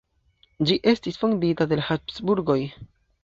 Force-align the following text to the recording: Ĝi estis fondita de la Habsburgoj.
Ĝi 0.69 0.77
estis 0.91 1.19
fondita 1.25 1.69
de 1.73 1.79
la 1.81 1.85
Habsburgoj. 1.91 2.59